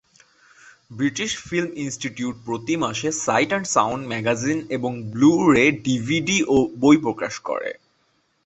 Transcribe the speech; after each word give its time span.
British 0.91 1.31
Film 1.47 1.69
Institute 1.75 2.35
প্রতি 2.45 2.73
মাসে 2.77 3.09
"Sight 3.25 3.49
and 3.49 3.67
Sound" 3.67 4.01
magazine 4.07 4.59
এবং 4.69 4.91
ব্লু-রে, 5.11 5.65
ডিভিডি 5.85 6.39
ও 6.47 6.57
বই 6.81 6.95
প্রকাশ 6.97 7.33
করে। 7.39 7.71